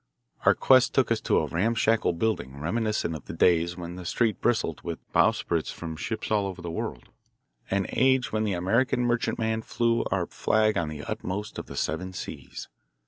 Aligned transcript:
Our 0.47 0.55
quest 0.55 0.95
took 0.95 1.11
us 1.11 1.21
to 1.21 1.37
a 1.37 1.45
ramshackle 1.45 2.13
building 2.13 2.59
reminiscent 2.59 3.13
of 3.15 3.25
the 3.25 3.33
days 3.33 3.77
when 3.77 3.97
the 3.97 4.03
street 4.07 4.41
bristled 4.41 4.81
with 4.81 4.97
bowsprits 5.13 5.69
of 5.79 6.01
ships 6.01 6.27
from 6.27 6.35
all 6.37 6.47
over 6.47 6.59
the 6.59 6.71
world, 6.71 7.09
an 7.69 7.85
age 7.89 8.31
when 8.31 8.43
the 8.43 8.53
American 8.53 9.01
merchantman 9.01 9.61
flew 9.61 10.03
our 10.09 10.25
flag 10.25 10.75
on 10.75 10.89
the 10.89 11.03
uttermost 11.03 11.59
of 11.59 11.67
the 11.67 11.75
seven 11.77 12.13
seas. 12.13 12.67